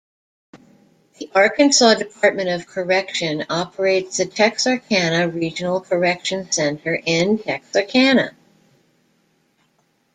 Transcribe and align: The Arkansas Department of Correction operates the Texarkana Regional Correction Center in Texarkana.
The 1.19 1.29
Arkansas 1.35 1.93
Department 1.93 2.49
of 2.49 2.65
Correction 2.65 3.45
operates 3.51 4.17
the 4.17 4.25
Texarkana 4.25 5.29
Regional 5.29 5.79
Correction 5.79 6.51
Center 6.51 6.99
in 7.05 7.37
Texarkana. 7.37 8.35